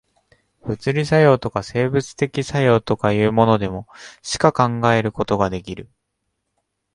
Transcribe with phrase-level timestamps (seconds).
[0.65, 3.87] 物理作用とか、生物的作用とかいうものでも、
[4.23, 5.91] しか考えることができる。